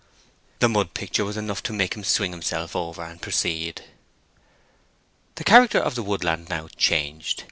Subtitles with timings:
[0.61, 3.83] The mud picture was enough to make him swing himself over and proceed.
[5.35, 7.39] The character of the woodland now changed.